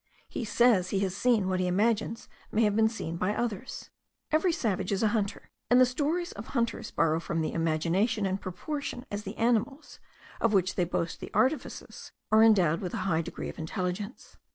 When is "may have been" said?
2.51-2.89